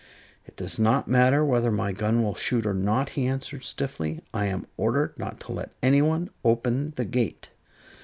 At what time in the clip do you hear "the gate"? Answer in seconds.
6.95-7.51